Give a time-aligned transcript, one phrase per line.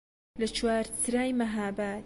[0.39, 1.99] لە چوارچرای مەهاباد